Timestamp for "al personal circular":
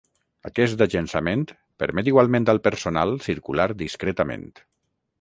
2.55-3.71